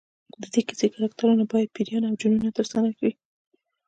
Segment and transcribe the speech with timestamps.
[0.41, 3.11] د دې کیسې کرکټرونه باید پیریان او جنونه ترسره کړي.